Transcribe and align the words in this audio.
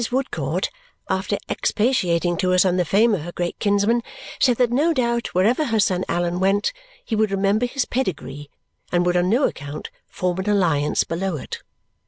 Woodcourt, 0.11 0.71
after 1.11 1.37
expatiating 1.47 2.35
to 2.37 2.53
us 2.53 2.65
on 2.65 2.77
the 2.77 2.85
fame 2.85 3.13
of 3.13 3.21
her 3.21 3.31
great 3.31 3.59
kinsman, 3.59 4.01
said 4.39 4.57
that 4.57 4.71
no 4.71 4.93
doubt 4.95 5.35
wherever 5.35 5.65
her 5.65 5.79
son 5.79 6.03
Allan 6.09 6.39
went 6.39 6.73
he 7.05 7.15
would 7.15 7.29
remember 7.29 7.67
his 7.67 7.85
pedigree 7.85 8.49
and 8.91 9.05
would 9.05 9.15
on 9.15 9.29
no 9.29 9.43
account 9.43 9.91
form 10.07 10.39
an 10.39 10.49
alliance 10.49 11.03
below 11.03 11.37
it. 11.37 11.59